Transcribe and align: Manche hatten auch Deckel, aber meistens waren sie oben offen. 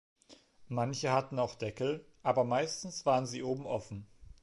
Manche 0.67 1.11
hatten 1.11 1.37
auch 1.37 1.53
Deckel, 1.53 2.03
aber 2.23 2.43
meistens 2.43 3.05
waren 3.05 3.27
sie 3.27 3.43
oben 3.43 3.67
offen. 3.67 4.07